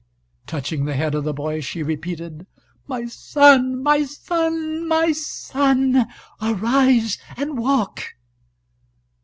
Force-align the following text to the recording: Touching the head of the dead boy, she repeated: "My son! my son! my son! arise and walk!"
Touching 0.47 0.85
the 0.85 0.95
head 0.95 1.13
of 1.13 1.25
the 1.25 1.31
dead 1.31 1.35
boy, 1.35 1.61
she 1.61 1.83
repeated: 1.83 2.47
"My 2.87 3.05
son! 3.05 3.83
my 3.83 4.03
son! 4.03 4.87
my 4.87 5.11
son! 5.11 6.07
arise 6.41 7.19
and 7.37 7.55
walk!" 7.59 8.07